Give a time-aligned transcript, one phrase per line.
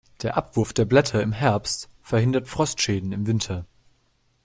[0.23, 3.65] Der Abwurf der Blätter im Herbst verhindert Frostschäden im Winter.